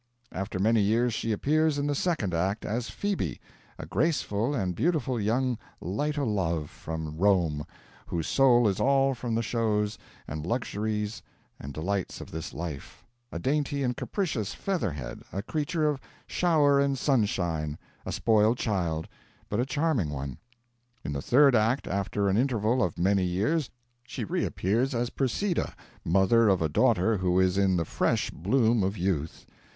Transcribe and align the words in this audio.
After 0.31 0.57
many 0.57 0.81
years 0.81 1.13
she 1.13 1.31
appears 1.31 1.77
in 1.77 1.85
the 1.85 1.93
second 1.93 2.33
act 2.33 2.65
as 2.65 2.89
Phoebe, 2.89 3.39
a 3.77 3.85
graceful 3.85 4.55
and 4.55 4.73
beautiful 4.73 5.21
young 5.21 5.59
light 5.79 6.17
o' 6.17 6.25
love 6.25 6.71
from 6.71 7.15
Rome, 7.17 7.65
whose 8.07 8.25
soul 8.25 8.67
is 8.67 8.79
all 8.79 9.13
for 9.13 9.29
the 9.29 9.43
shows 9.43 9.99
and 10.27 10.43
luxuries 10.43 11.21
and 11.59 11.71
delights 11.71 12.19
of 12.19 12.31
this 12.31 12.51
life 12.51 13.05
a 13.31 13.37
dainty 13.37 13.83
and 13.83 13.95
capricious 13.95 14.55
feather 14.55 14.89
head, 14.93 15.21
a 15.31 15.43
creature 15.43 15.87
of 15.87 16.01
shower 16.25 16.79
and 16.79 16.97
sunshine, 16.97 17.77
a 18.03 18.11
spoiled 18.11 18.57
child, 18.57 19.07
but 19.49 19.59
a 19.59 19.67
charming 19.67 20.09
one. 20.09 20.39
In 21.03 21.13
the 21.13 21.21
third 21.21 21.55
act, 21.55 21.85
after 21.85 22.27
an 22.27 22.37
interval 22.37 22.81
of 22.81 22.97
many 22.97 23.23
years, 23.23 23.69
she 24.03 24.23
reappears 24.23 24.95
as 24.95 25.11
Persida, 25.11 25.75
mother 26.03 26.49
of 26.49 26.59
a 26.63 26.69
daughter 26.69 27.17
who 27.17 27.39
is 27.39 27.55
in 27.55 27.77
the 27.77 27.85
fresh 27.85 28.31
bloom 28.31 28.81
of 28.81 28.97
youth. 28.97 29.45